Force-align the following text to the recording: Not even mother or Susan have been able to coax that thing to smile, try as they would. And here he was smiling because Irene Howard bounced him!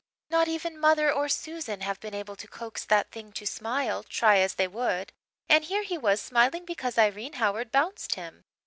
Not 0.31 0.47
even 0.47 0.79
mother 0.79 1.11
or 1.11 1.29
Susan 1.29 1.81
have 1.81 1.99
been 1.99 2.15
able 2.15 2.35
to 2.37 2.47
coax 2.47 2.83
that 2.85 3.11
thing 3.11 3.31
to 3.33 3.45
smile, 3.45 4.01
try 4.01 4.39
as 4.39 4.55
they 4.55 4.67
would. 4.67 5.13
And 5.47 5.63
here 5.65 5.83
he 5.83 5.95
was 5.99 6.19
smiling 6.19 6.65
because 6.65 6.97
Irene 6.97 7.33
Howard 7.33 7.71
bounced 7.71 8.15
him! 8.15 8.43